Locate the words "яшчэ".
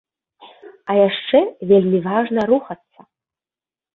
1.07-1.41